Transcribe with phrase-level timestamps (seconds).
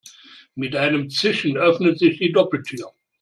[0.55, 2.91] Mit einem Zischen öffnet sich die Doppeltür.